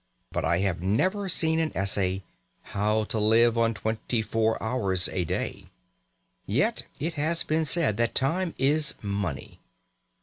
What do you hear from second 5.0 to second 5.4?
a